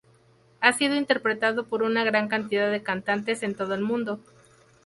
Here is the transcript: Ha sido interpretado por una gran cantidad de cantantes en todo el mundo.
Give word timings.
Ha 0.61 0.73
sido 0.73 0.95
interpretado 0.95 1.67
por 1.67 1.83
una 1.83 2.03
gran 2.03 2.27
cantidad 2.27 2.71
de 2.71 2.81
cantantes 2.81 3.43
en 3.43 3.53
todo 3.53 3.75
el 3.75 3.81
mundo. 3.81 4.19